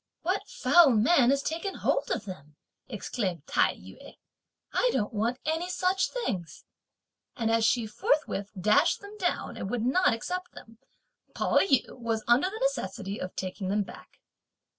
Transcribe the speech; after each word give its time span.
"What 0.23 0.47
foul 0.49 0.89
man 0.89 1.29
has 1.29 1.43
taken 1.43 1.75
hold 1.75 2.09
of 2.09 2.25
them?" 2.25 2.55
exclaimed 2.89 3.45
Tai 3.45 3.75
yü. 3.75 4.17
"I 4.73 4.89
don't 4.91 5.13
want 5.13 5.37
any 5.45 5.69
such 5.69 6.09
things;" 6.09 6.65
and 7.37 7.51
as 7.51 7.63
she 7.63 7.85
forthwith 7.85 8.49
dashed 8.59 9.01
them 9.01 9.15
down, 9.19 9.57
and 9.57 9.69
would 9.69 9.85
not 9.85 10.11
accept 10.11 10.53
them, 10.53 10.79
Pao 11.35 11.59
yü 11.59 11.95
was 11.99 12.23
under 12.27 12.49
the 12.49 12.59
necessity 12.61 13.21
of 13.21 13.35
taking 13.35 13.67
them 13.67 13.83
back. 13.83 14.19